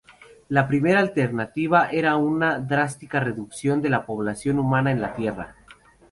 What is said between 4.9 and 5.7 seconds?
en la tierra.